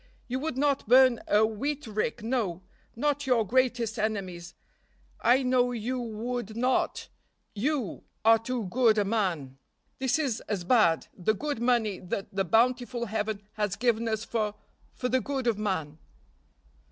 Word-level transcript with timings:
You 0.27 0.39
would 0.39 0.57
not 0.57 0.87
burn 0.87 1.19
a 1.27 1.45
wheat 1.45 1.85
rick, 1.85 2.23
no, 2.23 2.63
not 2.95 3.27
your 3.27 3.45
greatest 3.45 3.99
enemy's; 3.99 4.55
I 5.21 5.43
know 5.43 5.71
you 5.71 5.99
would 6.01 6.57
not, 6.57 7.07
you, 7.53 8.03
are 8.25 8.39
too 8.39 8.63
good 8.63 8.97
a 8.97 9.05
man. 9.05 9.59
This 9.99 10.17
is 10.17 10.41
as 10.49 10.63
bad; 10.63 11.05
the 11.15 11.35
good 11.35 11.61
money 11.61 11.99
that 11.99 12.33
the 12.33 12.43
bountiful 12.43 13.05
Heaven 13.05 13.43
has 13.53 13.75
given 13.75 14.07
us 14.07 14.25
for 14.25 14.55
for 14.95 15.07
the 15.07 15.21
good 15.21 15.45
of 15.45 15.59
man." 15.59 15.99